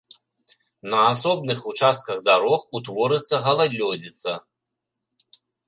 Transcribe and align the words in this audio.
На 0.93 1.01
асобных 1.13 1.59
участках 1.73 2.17
дарог 2.31 2.65
утворыцца 2.81 3.35
галалёдзіца. 3.47 4.31